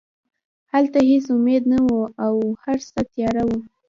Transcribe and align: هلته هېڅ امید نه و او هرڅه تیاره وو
هلته 0.73 0.99
هېڅ 1.09 1.25
امید 1.35 1.63
نه 1.71 1.79
و 1.87 1.95
او 2.25 2.35
هرڅه 2.63 2.99
تیاره 3.11 3.43
وو 3.47 3.59